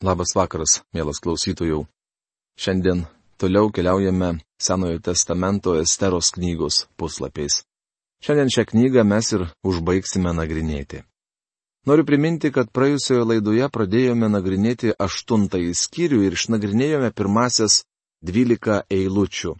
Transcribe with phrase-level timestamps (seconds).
[0.00, 1.82] Labas vakaras, mielas klausytojų.
[2.56, 3.02] Šiandien
[3.36, 7.58] toliau keliaujame Senojo testamento Esteros knygos puslapiais.
[8.24, 11.02] Šiandien šią knygą mes ir užbaigsime nagrinėti.
[11.84, 17.82] Noriu priminti, kad praėjusioje laidoje pradėjome nagrinėti aštuntąjį skyrių ir išnagrinėjome pirmasias
[18.24, 19.52] dvylika eilučių.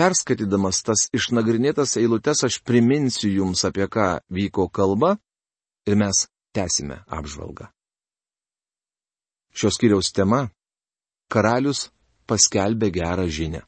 [0.00, 5.18] Perskaitydamas tas išnagrinėtas eilutes aš priminsiu jums, apie ką vyko kalba
[5.84, 7.68] ir mes tęsime apžvalgą.
[9.58, 10.48] Šios kiriaus tema-
[11.32, 11.88] karalius
[12.28, 13.62] paskelbė gerą žinę.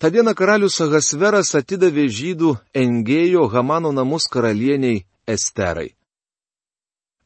[0.00, 2.50] Ta diena karalius Agasveras atidavė žydų
[2.82, 5.90] Engėjo Hamano namus karalieniai Esterai.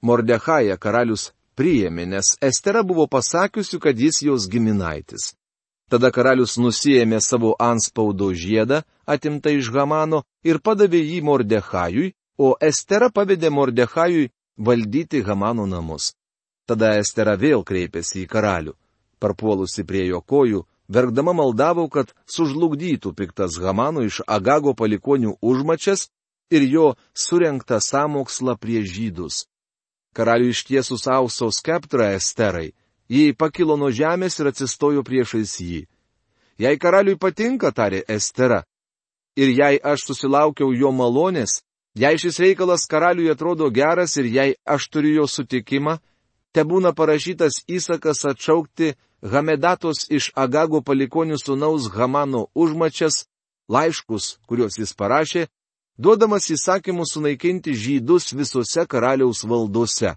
[0.03, 5.35] Mordechaja karalius priėmė, nes Estera buvo pasakiusi, kad jis jos giminaitis.
[5.91, 13.09] Tada karalius nusijėmė savo anspaudo žiedą, atimtą iš Hamano, ir padavė jį Mordechajui, o Estera
[13.11, 16.13] pavedė Mordechajui valdyti Hamano namus.
[16.67, 18.75] Tada Estera vėl kreipėsi į karalių.
[19.19, 26.09] Parpuolusi prie jo kojų, verkdama maldavau, kad sužlugdytų piktas Hamano iš Agago palikonių užmačias
[26.51, 29.47] ir jo surenktą samokslą prie žydus.
[30.15, 32.73] Karalių ištiesus auso skeptrą Esterai,
[33.09, 35.83] jį pakilo nuo žemės ir atsistojo priešais jį.
[36.59, 38.65] Jei karaliui patinka, tarė Estera,
[39.39, 41.63] ir jei aš susilaukiau jo malonės,
[41.95, 45.99] Jei šis reikalas karaliui atrodo geras ir jei aš turiu jo sutikimą,
[46.53, 53.27] te būna parašytas įsakas atšaukti Hamedatos iš Agago palikonių sunaus Hamano užmačias,
[53.69, 55.49] laiškus, kuriuos jis parašė,
[55.99, 60.15] duodamas įsakymus sunaikinti žydus visose karaliaus valdose.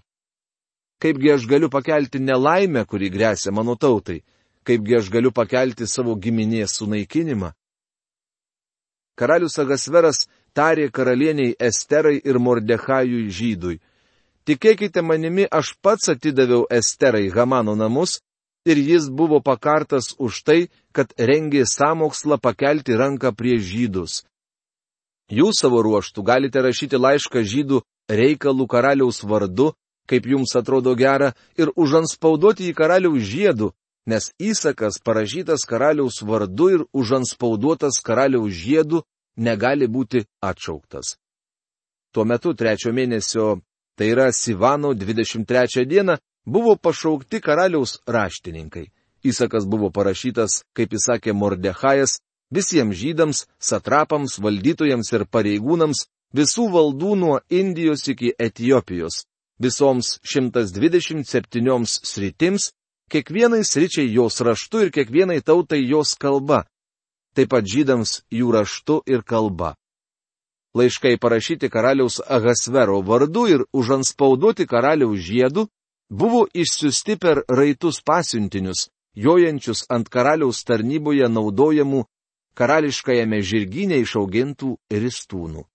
[1.02, 4.22] Kaipgi aš galiu pakelti nelaimę, kuri grėsia mano tautai,
[4.62, 7.50] kaipgi aš galiu pakelti savo giminės sunaikinimą.
[9.18, 13.80] Karalius Agasveras tarė karalieniai Esterai ir Mordechajui žydui.
[14.46, 18.18] Tikėkite manimi, aš pats atidaviau Esterai Hamano namus
[18.66, 20.60] ir jis buvo pakartas už tai,
[20.92, 24.22] kad rengė samokslą pakelti ranką prie žydus.
[25.30, 29.72] Jūs savo ruoštų galite rašyti laišką žydų reikalų karaliaus vardu,
[30.10, 33.70] kaip jums atrodo gera, ir užanspauduoti į karaliaus žiedų,
[34.06, 39.02] nes įsakas parašytas karaliaus vardu ir užanspauduotas karaliaus žiedų
[39.36, 41.16] negali būti atšauktas.
[42.12, 43.62] Tuo metu trečio mėnesio,
[43.96, 48.90] tai yra Sivano 23 dieną, buvo pašaukti karaliaus raštininkai.
[49.24, 52.18] Įsakas buvo parašytas, kaip įsakė Mordechajas,
[52.50, 56.06] visiems žydams, satrapams, valdytojams ir pareigūnams
[56.36, 59.24] visų valdų nuo Indijos iki Etijopijos,
[59.62, 62.72] visoms 127 sritims,
[63.12, 66.64] kiekvienai sričiai jos raštu ir kiekvienai tautai jos kalba,
[67.34, 69.74] taip pat žydams jų raštu ir kalba.
[70.74, 75.66] Laiškai parašyti karaliaus Agasvero vardu ir užanspauduoti karaliaus žiedų
[76.08, 82.06] buvo išsiusti per raitus pasiuntinius, jojančius ant karaliaus tarnyboje naudojamų
[82.56, 85.66] karališkajame žirginė išaugintų ristūnų.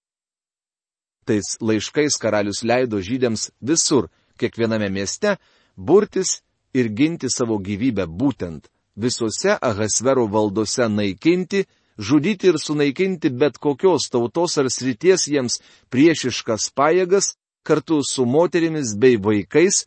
[1.28, 5.38] Tais laiškais karalius leido žydėms visur, kiekviename mieste,
[5.76, 6.42] burtis
[6.74, 11.66] ir ginti savo gyvybę būtent visose Ahasvero valdose naikinti,
[11.98, 15.60] žudyti ir sunaikinti bet kokios tautos ar srities jiems
[15.94, 17.36] priešiškas pajėgas
[17.68, 19.86] kartu su moterimis bei vaikais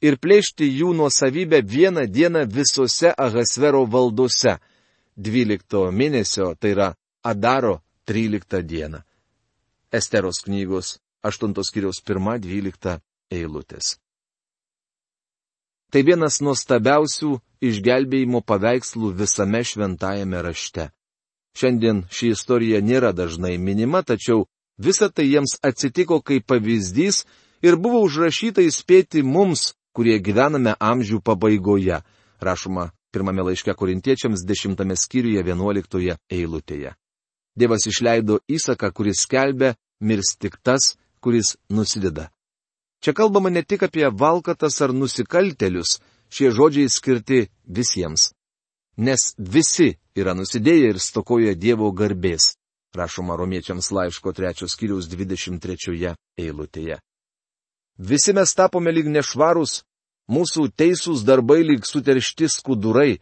[0.00, 4.58] ir plėšti jų nuosavybę vieną dieną visose Ahasvero valdose-
[5.28, 6.94] 12 mėnesio, tai yra
[7.24, 9.02] Adaro 13 dieną.
[9.92, 13.98] Esteros knygos 8 skyriaus 1-12 eilutės.
[15.88, 20.90] Tai vienas nuostabiausių išgelbėjimo paveikslų visame šventajame rašte.
[21.56, 24.44] Šiandien ši istorija nėra dažnai minima, tačiau
[24.76, 27.24] visa tai jiems atsitiko kaip pavyzdys
[27.64, 32.02] ir buvo užrašyta įspėti mums, kurie gyvename amžių pabaigoje,
[32.38, 36.92] rašoma pirmame laiške korintiečiams dešimtame skyriuje vienuoliktoje eilutėje.
[37.58, 40.94] Dievas išleido įsaką, kuris skelbia, mirs tik tas,
[41.24, 42.28] kuris nusideda.
[43.00, 45.98] Čia kalbama ne tik apie valkatas ar nusikaltelius,
[46.30, 48.32] šie žodžiai skirti visiems.
[48.98, 52.56] Nes visi yra nusidėję ir stokoja Dievo garbės,
[52.94, 56.98] rašoma romiečiams laiško 3 skyriaus 23 eilutėje.
[57.98, 59.82] Visi mes tapome lyg nešvarus,
[60.30, 63.18] mūsų teisūs darbai lyg suteršti skudurai,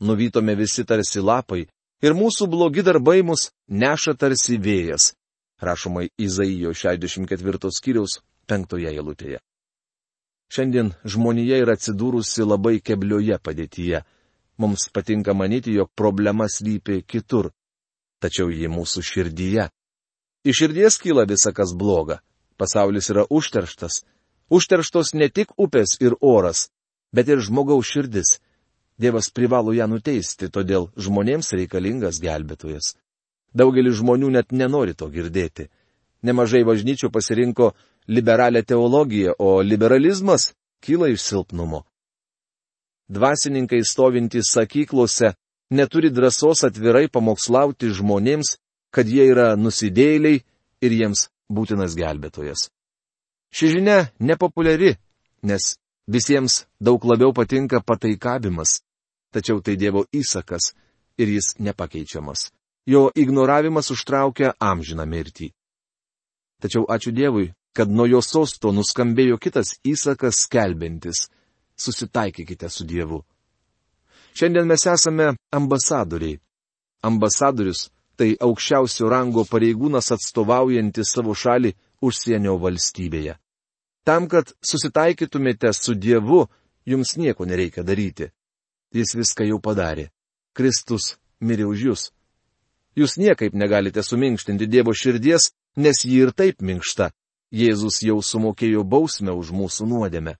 [0.00, 1.66] nuvytome visi tarsi lapai,
[2.02, 5.14] ir mūsų blogi darbai mus neša tarsi vėjas,
[5.62, 8.18] rašoma Izaijo 64 skyriaus
[8.52, 9.40] penktoje eilutėje.
[10.52, 14.02] Šiandien žmonija yra atsidūrusi labai keblioje padėtyje.
[14.60, 17.48] Mums patinka manyti, jog problema slypi kitur,
[18.20, 19.70] tačiau ji mūsų širdyje.
[20.44, 22.20] Iš širdies kyla visa kas bloga.
[22.60, 24.02] Pasaulis yra užterštas.
[24.52, 26.68] Užterštos ne tik upės ir oras,
[27.16, 28.36] bet ir žmogaus širdis.
[29.00, 32.92] Dievas privalo ją nuteisti, todėl žmonėms reikalingas gelbėtojas.
[33.56, 35.70] Daugelis žmonių net nenori to girdėti.
[36.22, 37.72] Nemažai bažnyčių pasirinko
[38.08, 41.82] liberalią teologiją, o liberalizmas kyla iš silpnumo.
[43.08, 45.34] Dvasininkai stovintys sakyklose
[45.70, 48.56] neturi drąsos atvirai pamokslauti žmonėms,
[48.94, 50.42] kad jie yra nusidėliai
[50.84, 52.68] ir jiems būtinas gelbėtojas.
[53.52, 54.96] Ši žinia nepopuliari,
[55.42, 55.76] nes
[56.08, 58.80] visiems daug labiau patinka pataikavimas,
[59.32, 60.72] tačiau tai Dievo įsakas
[61.20, 62.50] ir jis nepakeičiamas.
[62.86, 65.52] Jo ignoravimas užtraukia amžiną mirtį.
[66.62, 71.28] Tačiau ačiū Dievui, kad nuo jo sosto nuskambėjo kitas įsakas skelbintis-
[71.84, 73.22] susitaikykite su Dievu.
[74.34, 76.40] Šiandien mes esame ambasadoriai.
[77.02, 81.72] Ambasadorius tai aukščiausio rango pareigūnas atstovaujantis savo šalį
[82.02, 83.36] užsienio valstybėje.
[84.04, 86.48] Tam, kad susitaikytumėte su Dievu,
[86.86, 88.30] jums nieko nereikia daryti.
[88.92, 90.10] Jis viską jau padarė.
[90.52, 92.02] Kristus mirė už jūs.
[92.98, 97.10] Jūs niekaip negalite suminkštinti Dievo širdies, nes ji ir taip minkšta.
[97.52, 100.38] Jėzus jau sumokėjo bausmę už mūsų nuodėmę.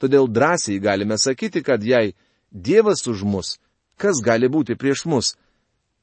[0.00, 2.14] Todėl drąsiai galime sakyti, kad jei
[2.50, 3.58] Dievas už mus,
[4.00, 5.34] kas gali būti prieš mus?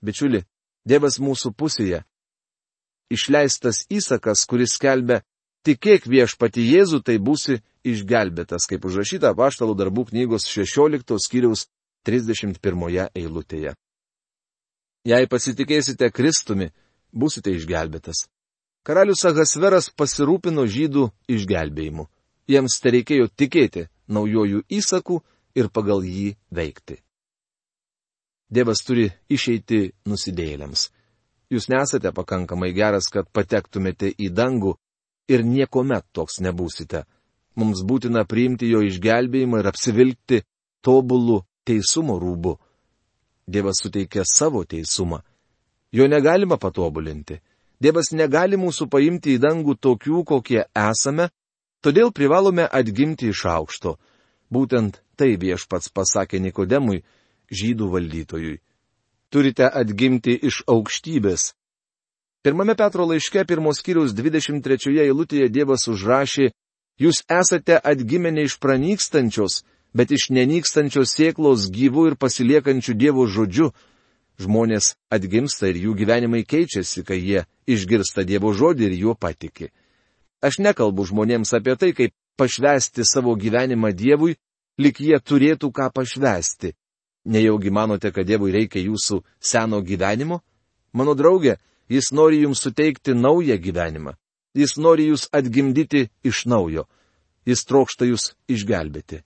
[0.04, 0.44] Bičiuli,
[0.86, 2.04] Dievas mūsų pusėje.
[3.12, 5.22] Išleistas įsakas, kuris skelbia,
[5.68, 11.66] tikėk viešpati Jėzų, tai būsi išgelbėtas, kaip užrašyta paštalų darbų knygos 16 skyriaus
[12.08, 13.74] 31 eilutėje.
[15.06, 16.70] Jei pasitikėsite Kristumi,
[17.12, 18.28] būsite išgelbėtas.
[18.82, 22.08] Karalius Ahasveras pasirūpino žydų išgelbėjimu.
[22.50, 25.20] Jiems tai reikėjo tikėti naujojų įsakų
[25.56, 26.98] ir pagal jį veikti.
[28.52, 30.90] Dievas turi išeiti nusidėjėliams.
[31.52, 34.74] Jūs nesate pakankamai geras, kad patektumėte į dangų
[35.30, 37.04] ir niekuomet toks nebūsite.
[37.56, 40.42] Mums būtina priimti jo išgelbėjimą ir apsivilkti
[40.82, 42.58] tobulų teisumo rūbų.
[43.52, 45.22] Dievas suteikia savo teisumą.
[45.92, 47.42] Jo negalima patobulinti.
[47.82, 51.32] Dievas negali mūsų paimti į dangų tokių, kokie esame,
[51.82, 53.96] todėl privalome atgimti iš aukšto.
[54.54, 57.02] Būtent tai viešpats pasakė Nikodemui,
[57.50, 58.60] žydų valdytojui.
[59.32, 61.54] Turite atgimti iš aukštybės.
[62.44, 66.52] Pirmame Petro laiške pirmos kiriaus 23 eilutėje Dievas užrašė,
[67.02, 69.62] jūs esate atgimę ne iš pranykstančios,
[69.94, 73.72] bet iš nenykstančios sėklos gyvų ir pasiliekančių Dievo žodžiu.
[74.42, 79.70] Žmonės atgimsta ir jų gyvenimai keičiasi, kai jie išgirsta Dievo žodį ir juo patiki.
[80.42, 84.38] Aš nekalbu žmonėms apie tai, kaip pašvesti savo gyvenimą Dievui,
[84.82, 86.74] lik jie turėtų ką pašvesti.
[87.26, 90.42] Nejaugi manote, kad Dievui reikia jūsų seno gyvenimo?
[90.94, 91.60] Mano draugė,
[91.90, 94.16] jis nori jums suteikti naują gyvenimą.
[94.58, 96.88] Jis nori jūs atgimdyti iš naujo.
[97.46, 99.22] Jis trokšta jūs išgelbėti.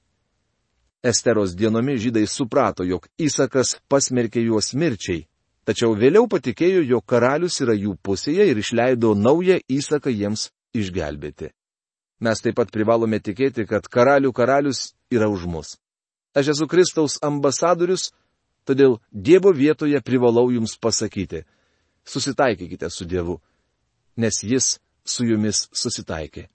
[1.05, 5.27] Esteros dienomis žydai suprato, jog įsakas pasmerkė juos mirčiai,
[5.67, 11.51] tačiau vėliau patikėjo, jog karalius yra jų pusėje ir išleido naują įsaką jiems išgelbėti.
[12.25, 15.75] Mes taip pat privalome tikėti, kad karalių karalius yra už mus.
[16.35, 18.09] Aš esu Kristaus ambasadorius,
[18.65, 21.45] todėl Dievo vietoje privalau jums pasakyti-
[22.13, 23.39] susitaikykite su Dievu,
[24.17, 26.47] nes Jis su jumis susitaikė.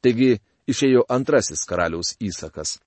[0.00, 2.78] Taigi išėjo antrasis karaliaus įsakas.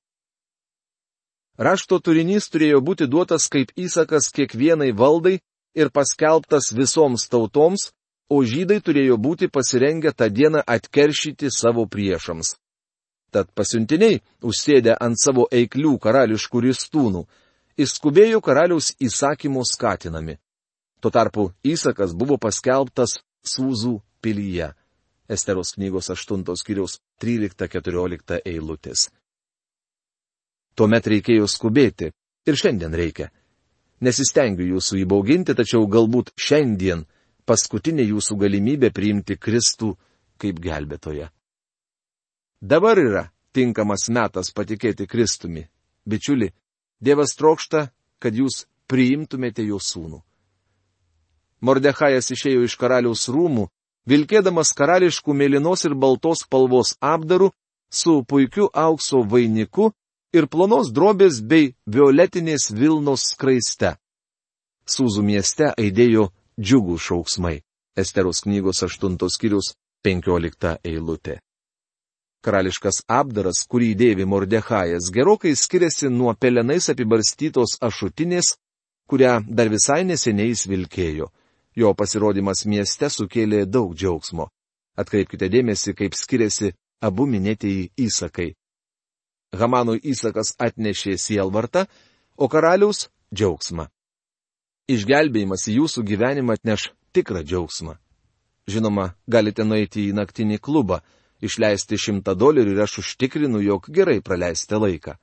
[1.57, 5.39] Rašto turinys turėjo būti duotas kaip įsakas kiekvienai valdai
[5.73, 7.89] ir paskelbtas visoms tautoms,
[8.29, 12.55] o žydai turėjo būti pasirengę tą dieną atkeršyti savo priešams.
[13.31, 17.25] Tad pasiuntiniai, užsėdę ant savo eiklių karališkų ristūnų,
[17.77, 20.37] įskubėjo karaliaus įsakymų skatinami.
[21.01, 24.73] Tuo tarpu įsakas buvo paskelbtas Sūzų pilyje.
[25.29, 29.09] Esteros knygos 8 skyriaus 13-14 eilutės.
[30.77, 32.11] Tuomet reikėjo skubėti
[32.47, 33.31] ir šiandien reikia.
[34.05, 37.07] Nesistengiu jūsų įbauginti, tačiau galbūt šiandien
[37.49, 39.95] paskutinė jūsų galimybė priimti Kristų
[40.37, 41.31] kaip gelbėtoje.
[42.61, 45.65] Dabar yra tinkamas metas patikėti Kristumi.
[46.05, 46.51] Bičiuli,
[47.01, 47.89] Dievas trokšta,
[48.21, 50.21] kad jūs priimtumėte jo sūnų.
[51.61, 53.67] Mordechajas išėjo iš karaliaus rūmų,
[54.09, 57.51] vilkėdamas karališkų mėlynos ir baltos spalvos apdaru,
[57.89, 59.91] su puikiu aukso vainiku
[60.37, 63.95] ir plonos drobės bei violetinės Vilnos skraiste.
[64.87, 66.29] Sūzų mieste aidėjo
[66.59, 67.57] džiugų šauksmai.
[67.97, 69.73] Esteros knygos 8 skyrius
[70.05, 71.39] 15 eilutė.
[72.45, 78.53] Karališkas apdaras, kurį dėvi Mordechajas, gerokai skiriasi nuo pelenais apibarstytos ašutinės,
[79.09, 81.31] kurią dar visai neseniai jis vilkėjo.
[81.77, 84.47] Jo pasirodymas mieste sukėlė daug džiaugsmo.
[84.97, 88.53] Atkreipkite dėmesį, kaip skiriasi abu minėtieji įsakai.
[89.55, 91.85] Hamanui įsakas atnešė sielvartą,
[92.37, 93.87] o karaliaus- džiaugsmą.
[94.87, 97.97] Išgelbėjimas į jūsų gyvenimą atneš tikrą džiaugsmą.
[98.67, 101.01] Žinoma, galite nueiti į naktinį klubą,
[101.41, 105.15] išleisti šimtą dolerių ir aš užtikrinu, jog gerai praleisite laiką.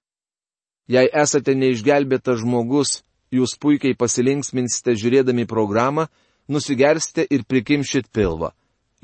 [0.88, 3.02] Jei esate neišgelbėtas žmogus,
[3.32, 6.08] jūs puikiai pasilinksminsite žiūrėdami programą,
[6.48, 8.52] nusigersite ir prikimšit pilvą.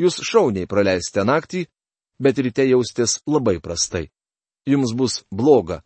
[0.00, 1.66] Jūs šauniai praleisite naktį,
[2.20, 4.08] bet ryte jausitės labai prastai.
[4.68, 5.80] Jums bus bloga,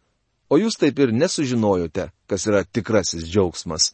[0.50, 3.92] o jūs taip ir nesužinojote, kas yra tikrasis džiaugsmas.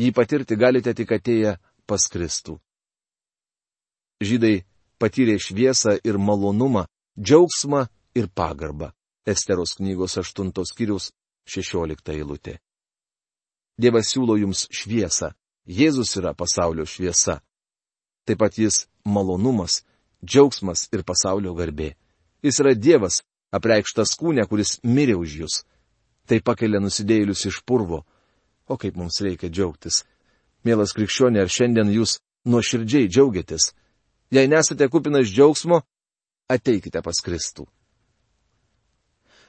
[0.00, 2.56] Jį patirti galite tik atėję pas Kristų.
[4.22, 4.62] Žydai
[5.02, 6.86] patyrė šviesą ir malonumą,
[7.18, 8.92] džiaugsmą ir pagarbą.
[9.26, 11.10] Esteros knygos 8 skyriaus
[11.46, 12.58] 16 eilutė.
[13.78, 15.32] Dievas siūlo jums šviesą.
[15.66, 17.40] Jėzus yra pasaulio šviesa.
[18.26, 19.82] Taip pat jis malonumas,
[20.24, 21.92] džiaugsmas ir pasaulio garbė.
[22.42, 25.60] Jis yra Dievas, apreikštas kūne, kuris mirė už jūs.
[26.26, 28.02] Tai pakelia nusidėjėlius iš purvo.
[28.70, 30.04] O kaip mums reikia džiaugtis.
[30.64, 33.72] Mielas krikščionė, ar šiandien jūs nuoširdžiai džiaugiatės?
[34.32, 35.82] Jei nesate kupinas džiaugsmo,
[36.48, 37.66] ateikite pas Kristų.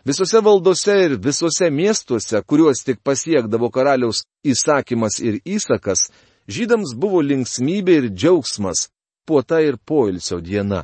[0.04, 6.10] Visose valdose ir visose miestuose, kuriuos tik pasiekdavo karaliaus įsakymas ir įsakas,
[6.52, 8.90] žydams buvo linksmybė ir džiaugsmas,
[9.24, 10.84] puota ir poilsio diena.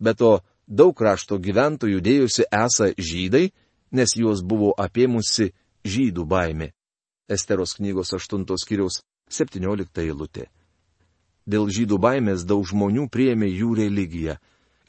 [0.00, 3.50] Be to, daug krašto gyventojų dėjusi esą žydai,
[3.92, 5.52] nes juos buvo apėmusi
[5.84, 6.72] žydų baimė.
[7.28, 10.48] Esteros knygos 8 skyriaus 17 eilutė.
[11.46, 14.38] Dėl žydų baimės daug žmonių priėmė jų religiją.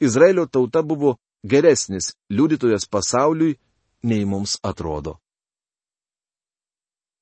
[0.00, 3.56] Izraelio tauta buvo geresnis liudytojas pasauliui
[4.02, 5.18] nei mums atrodo.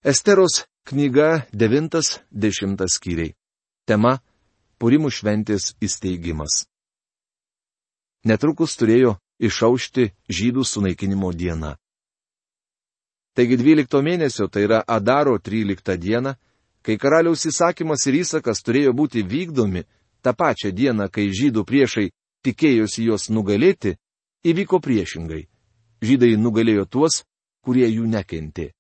[0.05, 3.35] Esteros knyga 9-10 skyriai.
[3.87, 4.21] Tema-
[4.81, 6.67] Purimų šventės įsteigimas.
[8.25, 11.77] Netrukus turėjo išaušti žydų sunaikinimo diena.
[13.35, 16.37] Taigi 12 mėnesio, tai yra Adaro 13 diena,
[16.83, 19.83] kai karaliaus įsakymas ir įsakas turėjo būti vykdomi,
[20.23, 22.11] tą pačią dieną, kai žydų priešai
[22.47, 23.97] tikėjosi juos nugalėti,
[24.47, 25.45] įvyko priešingai
[26.05, 27.23] žydai nugalėjo tuos,
[27.65, 28.73] kurie jų nekentė.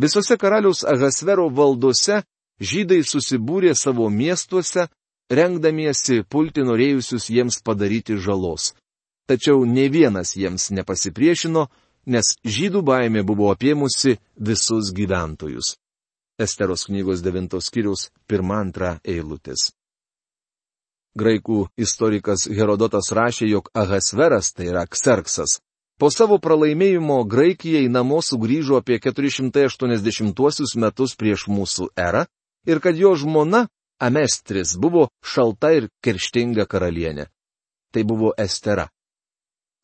[0.00, 2.22] Visose karaliaus Ahasvero valdose
[2.60, 4.88] žydai susibūrė savo miestuose,
[5.30, 8.72] rengdamiesi pulti norėjusius jiems padaryti žalos.
[9.30, 11.68] Tačiau ne vienas jiems nepasipriešino,
[12.10, 15.76] nes žydų baimė buvo apėmusi visus gyventojus.
[16.40, 19.70] Esteros knygos 9 skyriaus 1-2 eilutės.
[21.18, 25.58] Graikų istorikas Herodotas rašė, jog Ahasveras, tai yra Kserksas,
[26.00, 32.22] Po savo pralaimėjimo Graikijai namo sugrįžo apie 480 metus prieš mūsų erą
[32.64, 33.66] ir kad jo žmona
[34.00, 37.26] Amestris buvo šalta ir kerštinga karalienė.
[37.92, 38.86] Tai buvo Estera.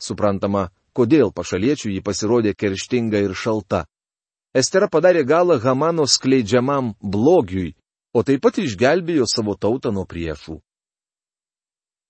[0.01, 3.85] Suprantama, kodėl pašaliečių jį pasirodė kerštinga ir šalta.
[4.57, 7.75] Estera padarė galą Hamano skleidžiamam blogiui,
[8.17, 10.57] o taip pat išgelbėjo savo tautą nuo priešų.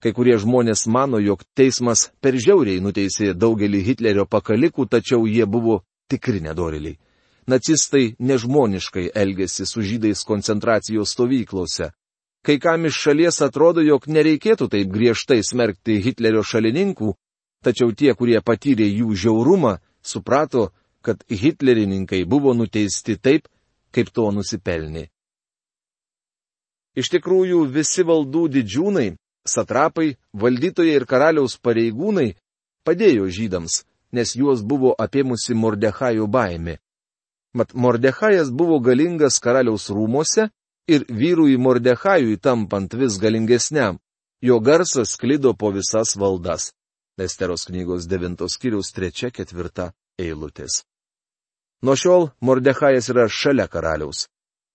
[0.02, 5.80] Kai kurie žmonės mano, jog teismas per žiauriai nuteisė daugelį Hitlerio pakalikų, tačiau jie buvo
[6.06, 6.98] tikri nedoriliai.
[7.46, 11.92] Nacistai nežmoniškai elgėsi su žydais koncentracijos stovyklose.
[12.46, 17.12] Kai kam iš šalies atrodo, jog nereikėtų taip griežtai smerkti Hitlerio šalininkų,
[17.62, 20.70] tačiau tie, kurie patyrė jų žiaurumą, suprato,
[21.02, 23.46] kad hitlerininkai buvo nuteisti taip,
[23.94, 25.06] kaip to nusipelnė.
[26.98, 29.08] Iš tikrųjų, visi valdų didžiūnai
[29.46, 32.34] satrapai, valdytojai ir karaliaus pareigūnai
[32.86, 36.78] padėjo žydams, nes juos buvo apėmusi Mordechajų baimė.
[37.56, 40.50] Mat Mordechajas buvo galingas karaliaus rūmose
[40.94, 43.96] ir vyrui Mordechajui tampant vis galingesniam,
[44.42, 46.72] jo garsas sklido po visas valdas.
[47.16, 50.84] Esteros knygos 9 skyriaus 3-4 eilutės.
[51.82, 54.26] Nuo šiol Mordechajas yra šalia karaliaus.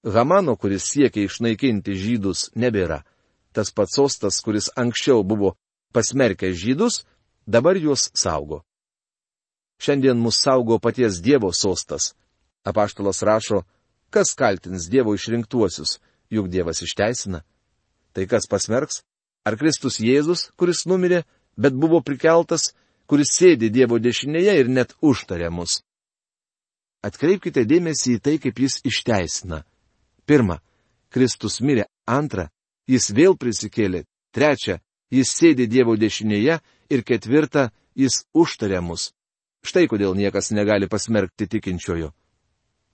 [0.01, 3.03] Hamano, kuris siekia išnaikinti žydus, nebėra
[3.53, 5.55] tas pats sostas, kuris anksčiau buvo
[5.93, 7.03] pasmerkęs žydus,
[7.45, 8.63] dabar juos saugo.
[9.81, 12.13] Šiandien mus saugo paties Dievo sostas.
[12.63, 13.63] Apaštalas rašo,
[14.09, 15.99] kas kaltins Dievo išrinktuosius,
[16.29, 17.41] juk Dievas išteisina.
[18.13, 19.01] Tai kas pasmerks?
[19.45, 21.23] Ar Kristus Jėzus, kuris numirė,
[21.57, 22.73] bet buvo prikeltas,
[23.09, 25.81] kuris sėdi Dievo dešinėje ir net užtarė mus?
[27.01, 29.63] Atkreipkite dėmesį į tai, kaip jis išteisina.
[30.29, 30.59] Pirma,
[31.09, 31.87] Kristus mirė.
[32.05, 32.51] Antra,
[32.85, 34.03] jis vėl prisikėlė.
[34.35, 34.77] Trečia,
[35.09, 36.59] jis sėdi Dievo dešinėje.
[36.91, 39.11] Ir ketvirta, jis užtarė mus.
[39.65, 42.11] Štai kodėl niekas negali pasmerkti tikinčiojo.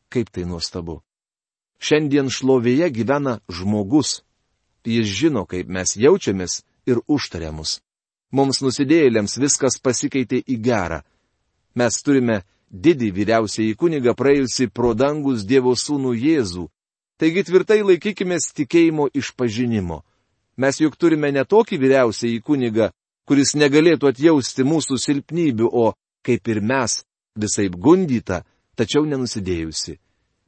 [0.10, 1.02] Kaip tai nuostabu.
[1.80, 4.22] Šiandien šlovėje gyvena žmogus.
[4.88, 7.82] Jis žino, kaip mes jaučiamės ir užtarė mus.
[8.32, 11.02] Mums nusidėjėliams viskas pasikeitė į gerą.
[11.76, 16.68] Mes turime didį vyriausiai kunigą praėjusi pro dangus Dievo sūnų Jėzų.
[17.18, 20.04] Taigi tvirtai laikykime tikėjimo išpažinimo.
[20.58, 22.92] Mes juk turime ne tokį vyriausiai kunigą,
[23.28, 25.94] kuris negalėtų atjausti mūsų silpnybių, o,
[26.26, 27.04] kaip ir mes,
[27.38, 28.44] visai gundyta,
[28.78, 29.98] tačiau nenusidėjusi.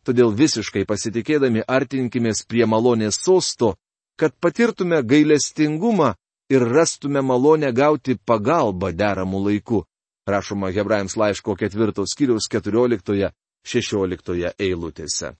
[0.06, 3.76] Todėl visiškai pasitikėdami artinkimės prie malonės sosto,
[4.20, 6.14] kad patirtume gailestingumą
[6.50, 9.84] ir rastume malonę gauti pagalbą deramų laikų,
[10.28, 15.36] rašoma Hebrajams laiško ketvirtos skyriaus 14-16 eilutėse.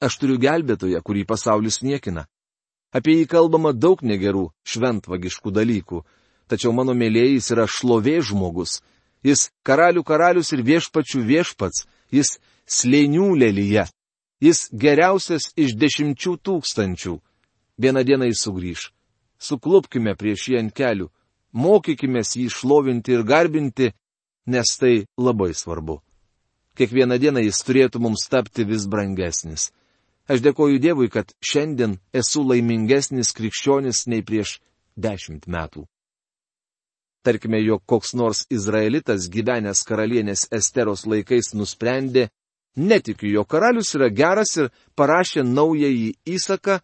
[0.00, 2.24] Aš turiu gelbėtoją, kurį pasaulis niekina.
[2.90, 6.00] Apie jį kalbama daug negerų, šventvagiškų dalykų,
[6.50, 8.80] tačiau mano mėlėjais yra šlovė žmogus.
[9.26, 12.38] Jis karalių karalius ir viešpačių viešpats, jis
[12.70, 13.84] slėnių lelyje,
[14.40, 17.18] jis geriausias iš dešimčių tūkstančių.
[17.80, 18.90] Vieną dieną jis sugrįž.
[19.40, 21.08] Suklupkime prieš jį ant kelių,
[21.52, 23.92] mokykime jį šlovinti ir garbinti,
[24.46, 26.00] nes tai labai svarbu.
[26.76, 29.70] Kiekvieną dieną jis turėtų mums tapti vis brangesnis.
[30.30, 34.60] Aš dėkoju Dievui, kad šiandien esu laimingesnis krikščionis nei prieš
[34.96, 35.88] dešimt metų.
[37.22, 42.30] Tarkime, jog koks nors izraelitas gyvenęs karalienės Esteros laikais nusprendė,
[42.76, 46.78] netikiu, jo karalius yra geras ir parašė naująjį įsaką,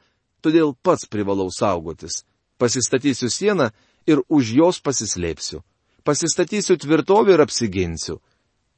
[0.44, 2.24] todėl pats privalau saugotis.
[2.60, 3.70] Pasistatysiu sieną
[4.06, 5.62] ir už jos pasislėpsiu.
[6.04, 8.20] Pasistatysiu tvirtovę ir apsiginsiu.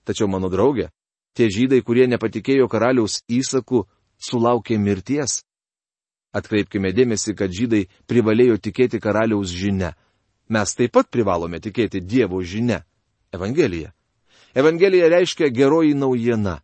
[0.06, 0.88] Tačiau mano draugė,
[1.34, 3.82] tie žydai, kurie nepatikėjo karaliaus įsaku,
[4.16, 5.42] sulaukė mirties.
[6.32, 9.96] Atkreipkime dėmesį, kad žydai privalėjo tikėti karaliaus žinia.
[10.48, 12.82] Mes taip pat privalome tikėti Dievo žinia-
[13.36, 13.92] Evangelija.
[14.54, 16.60] Evangelija reiškia geroji naujiena.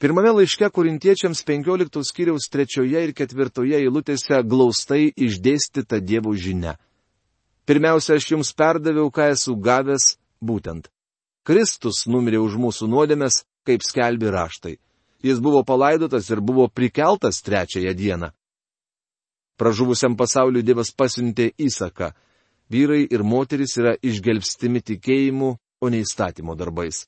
[0.00, 6.78] Pirmame laiške korintiečiams 15 skyriaus 3 ir 4 eilutėse glaustai išdėstyta Dievo žinia.
[7.66, 10.88] Pirmiausia, aš jums perdaviau, ką esu gavęs, būtent.
[11.44, 14.78] Kristus numirė už mūsų nuodėmės, kaip skelbi raštai.
[15.22, 18.30] Jis buvo palaidotas ir buvo prikeltas trečiąją dieną.
[19.60, 22.14] Pražuvusiam pasauliu Dievas pasiuntė įsaką.
[22.70, 27.06] Vyrai ir moteris yra išgelbstimi tikėjimu, o ne įstatymo darbais.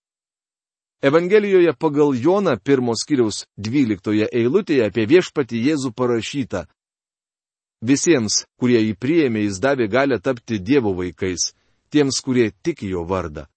[1.03, 6.67] Evangelijoje pagal Joną pirmos kiriaus 12 eilutėje apie viešpatį Jėzų parašyta,
[7.83, 11.51] Visiems, kurie jį priėmė, jis davė galę tapti Dievo vaikais,
[11.91, 13.49] tiems, kurie tiki jo vardą.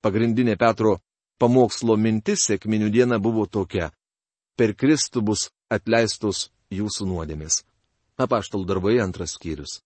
[0.00, 0.96] Pagrindinė Petro
[1.36, 3.90] pamokslo mintis sėkminių diena buvo tokia.
[4.56, 7.60] Per Kristų bus atleistos jūsų nuodėmės.
[8.16, 9.82] Apaštal darbai antras skyrius.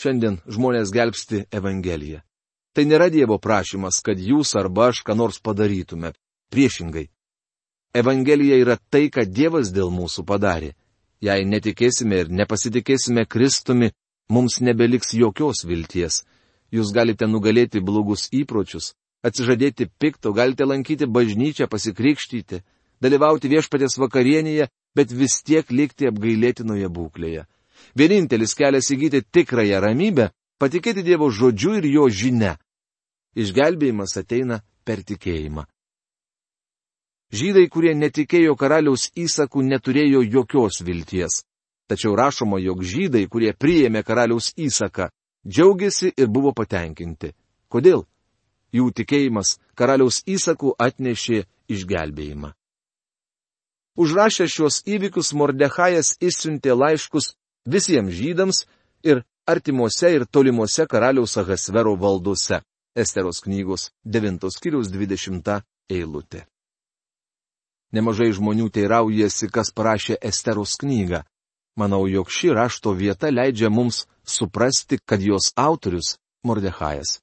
[0.00, 2.22] Šiandien žmonės gelbsti Evangeliją.
[2.72, 6.16] Tai nėra Dievo prašymas, kad jūs arba aš ką nors padarytumėt.
[6.48, 7.10] Priešingai.
[7.92, 10.72] Evangelija yra tai, ką Dievas dėl mūsų padarė.
[11.20, 13.90] Jei netikėsime ir nepasitikėsime Kristumi,
[14.32, 16.22] mums nebeliks jokios vilties.
[16.72, 18.94] Jūs galite nugalėti blogus įpročius,
[19.26, 22.62] atsižadėti pikto, galite lankyti bažnyčią, pasikrikštyti,
[23.04, 27.44] dalyvauti viešpatės vakarienėje, bet vis tiek likti apgailėtinoje būklėje.
[27.96, 32.58] Vienintelis kelias įgyti tikrąją ramybę- patikėti Dievo žodžiu ir jo žinia.
[33.36, 35.64] Išgelbėjimas ateina per tikėjimą.
[37.30, 41.44] Žydai, kurie netikėjo karaliaus įsakų, neturėjo jokios vilties.
[41.86, 45.10] Tačiau rašoma, jog žydai, kurie priėmė karaliaus įsaką,
[45.46, 47.32] džiaugiasi ir buvo patenkinti.
[47.70, 48.06] Kodėl?
[48.74, 52.52] Jų tikėjimas karaliaus įsakų atnešė išgelbėjimą.
[53.98, 57.34] Užrašę šios įvykius Mordechajas išsiuntė laiškus
[57.66, 58.64] visiems žydams
[59.02, 62.60] ir artimuose ir tolimuose karaliaus Ahasvero valdose.
[62.96, 66.44] Esteros knygos 9 skyriaus 20 eilutė.
[67.94, 71.22] Nemažai žmonių teiraujasi, kas parašė Esteros knygą.
[71.78, 77.20] Manau, jog ši rašto vieta leidžia mums suprasti, kad jos autorius- Mordechajas.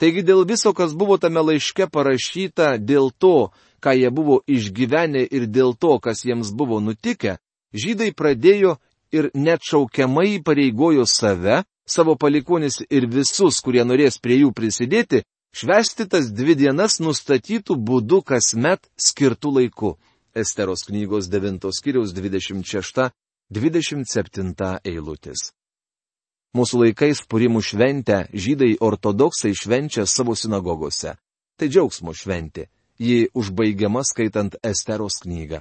[0.00, 5.46] Taigi dėl viso, kas buvo tame laiške parašyta, dėl to, ką jie buvo išgyvenę ir
[5.46, 7.38] dėl to, kas jiems buvo nutikę,
[7.74, 8.76] žydai pradėjo
[9.14, 15.22] ir net šaukiamai pareigojo save, savo palikonis ir visus, kurie norės prie jų prisidėti,
[15.54, 19.98] švesti tas dvi dienas nustatytų būdų kasmet skirtų laiku.
[20.36, 25.52] Esteros knygos 9 skyriaus 26-27 eilutės.
[26.56, 31.16] Mūsų laikais purimų šventę žydai ortodoksai švenčia savo sinagogose.
[31.56, 32.68] Tai džiaugsmo šventė.
[32.96, 35.60] Ji užbaigiama skaitant Esteros knygą.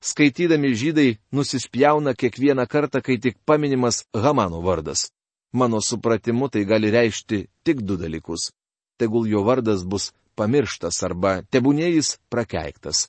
[0.00, 5.10] Skaitydami žydai nusispjauna kiekvieną kartą, kai tik paminimas Hamano vardas.
[5.52, 8.50] Mano supratimu tai gali reikšti tik du dalykus
[9.00, 13.08] tegul jo vardas bus pamirštas arba tebūnė jis prakeiktas.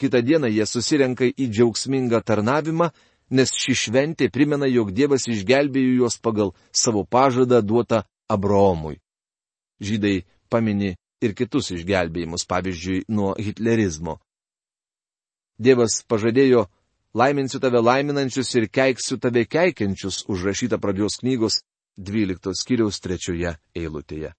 [0.00, 2.90] Kita diena jie susirenka į džiaugsmingą tarnavimą,
[3.30, 6.50] nes ši šventė primena, jog Dievas išgelbėjo juos pagal
[6.82, 8.02] savo pažadą duotą
[8.34, 8.98] Abraomui.
[9.86, 14.18] Žydai pamini ir kitus išgelbėjimus, pavyzdžiui, nuo hitlerizmo.
[15.58, 16.66] Dievas pažadėjo
[17.14, 21.60] laiminsiu tave laiminančius ir keiksiu tave keikiančius užrašyta pradžios knygos
[21.96, 24.34] 12 skyriaus 3 eilutėje.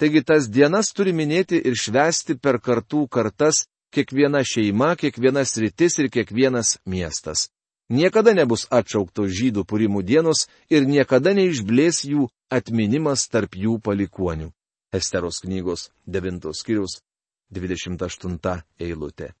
[0.00, 6.08] Taigi tas dienas turi minėti ir švesti per kartų kartas kiekviena šeima, kiekviena sritis ir
[6.10, 7.50] kiekvienas miestas.
[7.92, 14.48] Niekada nebus atšauktos žydų purimų dienos ir niekada neišblės jų atminimas tarp jų palikonių.
[14.92, 17.02] Esteros knygos 9 skyrius
[17.52, 19.32] 28 eilutė.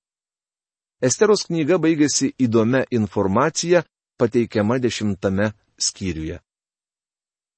[1.02, 3.82] Esteros knyga baigėsi įdomia informacija
[4.20, 6.38] pateikiama dešimtame skyriuje.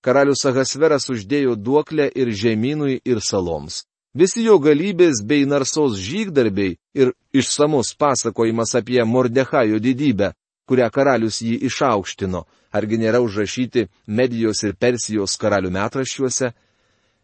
[0.04, 3.84] Karalius Ahasveras uždėjo duoklę ir žemynui ir saloms.
[4.14, 10.32] Visi jo galybės bei narsos žygdarbiai ir išsamus pasakojimas apie Mordechajo didybę,
[10.68, 16.52] kurią karalius jį išaukštino, argi nėra užrašyti Medijos ir Persijos karalių metraščiuose.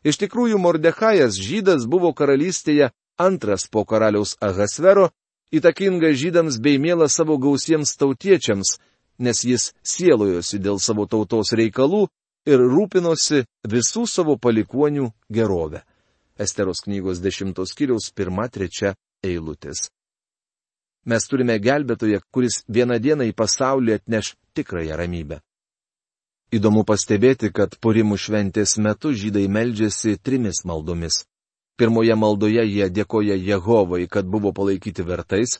[0.04, 2.90] Iš tikrųjų, Mordechajas žydas buvo karalystėje
[3.20, 5.10] antras po karaliaus Ahasvero,
[5.52, 8.78] įtakingas žydams bei mielas savo gausiems tautiečiams,
[9.18, 12.06] nes jis sielojosi dėl savo tautos reikalų
[12.48, 15.84] ir rūpinosi visų savo palikuonių gerovę.
[16.40, 18.94] Esteros knygos 10 skyriaus 1-3
[19.28, 19.90] eilutės.
[21.04, 25.40] Mes turime gelbėtoją, kuris vieną dieną į pasaulį atneš tikrąją ramybę.
[26.50, 31.24] Įdomu pastebėti, kad purimų šventės metu žydai meldžiasi trimis maldomis.
[31.80, 35.54] Pirmoje maldoje jie dėkoja Jehovai, kad buvo palaikyti vertais,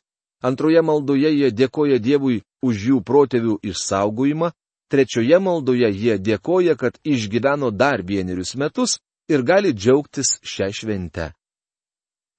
[0.45, 4.51] antroje maldoje jie dėkoja Dievui už jų protėvių išsaugojimą,
[4.93, 8.99] trečioje maldoje jie dėkoja, kad išgyveno dar vienerius metus
[9.33, 11.31] ir gali džiaugtis šią šventę.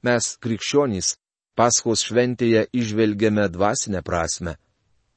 [0.05, 1.15] Mes, krikščionys,
[1.57, 4.55] Paskos šventėje išvelgiame dvasinę prasme.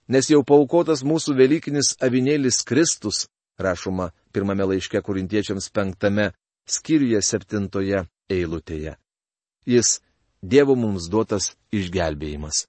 [0.09, 3.27] Nes jau paukotas mūsų Velykinis avinėlis Kristus,
[3.61, 6.33] rašoma pirmame laiške kurintiečiams penktame,
[6.65, 8.97] skyriuje septintoje eilutėje.
[9.67, 10.01] Jis
[10.45, 12.67] Dievo mums duotas išgelbėjimas.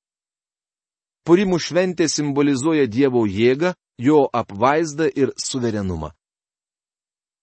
[1.27, 6.11] Purimų šventė simbolizuoja Dievo jėgą, jo apvaizdą ir suverenumą.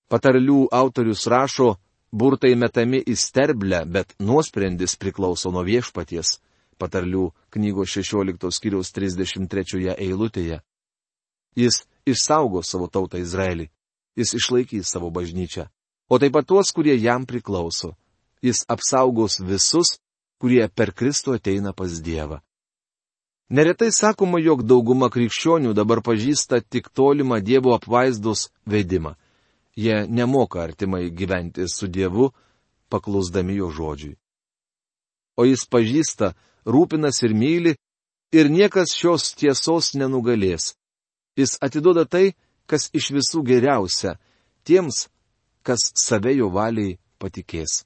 [0.08, 1.74] Patarlių autorius rašo,
[2.12, 6.38] burtai metami į sterblę, bet nuosprendis priklauso nuo viešpaties.
[6.80, 10.60] Patarlių knygos 16 skyriaus 33 eilutėje.
[11.56, 13.68] Jis išsaugo savo tautą Izraelį.
[14.16, 15.68] Jis išlaikys savo bažnyčią.
[16.12, 17.94] O taip pat tuos, kurie jam priklauso.
[18.42, 19.98] Jis apsaugos visus,
[20.42, 22.40] kurie per Kristų ateina pas Dievą.
[23.52, 29.14] Neretai sakoma, jog dauguma krikščionių dabar pažįsta tik tolimą Dievo apvaizdos vedimą
[29.76, 32.32] jie nemoka artimai gyventi su Dievu,
[32.88, 34.16] paklusdami jo žodžiui.
[35.36, 36.34] O jis pažįsta,
[36.66, 37.76] rūpinas ir myli,
[38.32, 40.74] ir niekas šios tiesos nenugalės.
[41.36, 42.34] Jis atiduoda tai,
[42.68, 44.18] kas iš visų geriausia,
[44.64, 45.08] tiems,
[45.64, 47.84] kas save jo valiai patikės.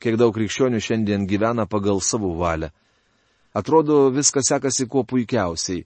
[0.00, 2.70] Kiek daug krikščionių šiandien gyvena pagal savo valią.
[3.52, 5.84] Atrodo, viskas sekasi kuo puikiausiai.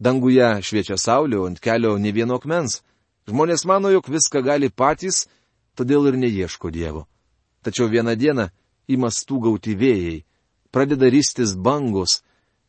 [0.00, 2.82] Danguje šviečia saulė, ant kelio ne vieno akmens,
[3.28, 5.26] Žmonės mano, jog viską gali patys,
[5.76, 7.04] todėl ir neieško Dievo.
[7.60, 8.46] Tačiau vieną dieną
[8.88, 10.22] ima stūgauti vėjai,
[10.72, 12.22] pradeda rystis bangos,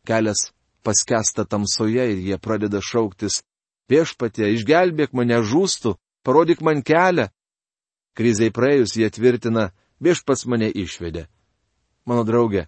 [0.03, 0.49] kelias
[0.83, 3.39] paskesta tamsoje ir jie pradeda šauktis
[3.87, 5.95] viešpatė, išgelbėk mane žūstų,
[6.27, 7.29] parodyk man kelią.
[8.19, 11.27] Krizai praėjus jie tvirtina, viešpats mane išvedė.
[12.05, 12.67] Mano draugė,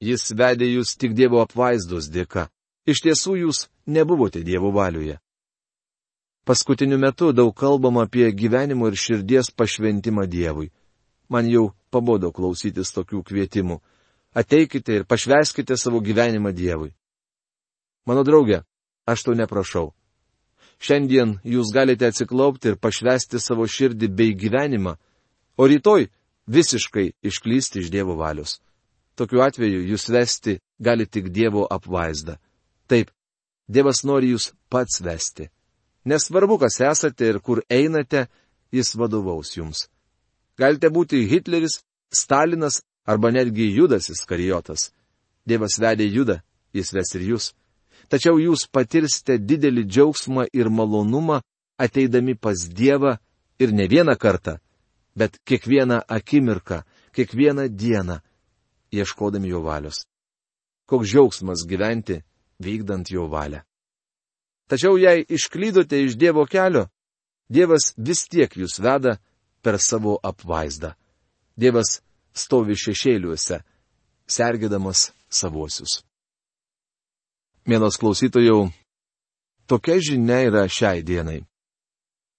[0.00, 2.48] jis vedė jūs tik Dievo apvaizdos dėka.
[2.86, 5.18] Iš tiesų jūs nebuvote Dievo valioje.
[6.44, 10.68] Paskutiniu metu daug kalbama apie gyvenimo ir širdies pašventimą Dievui.
[11.32, 13.80] Man jau pabodo klausytis tokių kvietimų.
[14.36, 16.92] Ateikite ir pašveskite savo gyvenimą Dievui.
[18.04, 18.60] Mano draugė,
[19.08, 19.94] aš to neprašau.
[20.76, 24.98] Šiandien jūs galite atsiklaupti ir pašvesti savo širdį bei gyvenimą,
[25.56, 26.10] o rytoj
[26.46, 28.60] visiškai išklysti iš Dievo valios.
[29.14, 32.36] Tokiu atveju jūs vesti gali tik Dievo apvaizdą.
[32.86, 33.10] Taip,
[33.68, 35.48] Dievas nori jūs pats vesti.
[36.04, 38.26] Nesvarbu, kas esate ir kur einate,
[38.72, 39.86] jis vadovaus jums.
[40.58, 41.80] Galite būti Hitleris,
[42.12, 44.92] Stalinas arba netgi Judas Iskarijotas.
[45.46, 46.40] Dievas vedė Judą,
[46.72, 47.52] jis ves ir jūs.
[48.08, 51.40] Tačiau jūs patirsite didelį džiaugsmą ir malonumą
[51.80, 53.16] ateidami pas Dievą
[53.58, 54.58] ir ne vieną kartą,
[55.16, 58.18] bet kiekvieną akimirką, kiekvieną dieną,
[58.92, 60.06] ieškodami jo valios.
[60.86, 62.22] Koks džiaugsmas gyventi,
[62.60, 63.60] vykdant jo valią.
[64.68, 66.88] Tačiau jei išklydote iš Dievo kelio,
[67.48, 69.18] Dievas vis tiek jūs veda
[69.62, 70.94] per savo apvaizdą.
[71.56, 72.00] Dievas
[72.34, 73.60] stovi šešėliuose,
[74.26, 76.02] sergėdamas savuosius.
[77.68, 78.72] Mielas klausytojų,
[79.68, 81.44] tokia žinia yra šiai dienai.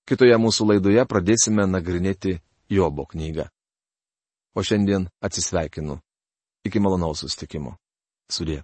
[0.06, 2.36] Kitoje mūsų laidoje pradėsime nagrinėti
[2.70, 3.46] Jobo knygą.
[4.56, 6.00] O šiandien atsisveikinu.
[6.66, 7.76] Iki malonaus sustikimo.
[8.32, 8.64] Sudė.